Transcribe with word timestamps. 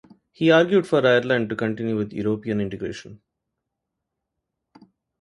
He 0.31 0.49
argued 0.49 0.87
for 0.87 1.05
Ireland 1.05 1.49
to 1.49 1.55
continue 1.55 1.95
with 1.95 2.11
European 2.11 2.59
integration. 2.59 3.21